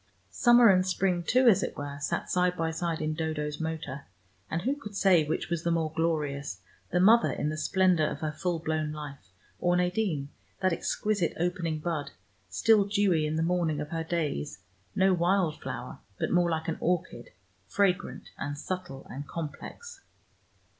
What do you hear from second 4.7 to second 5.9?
could say which was the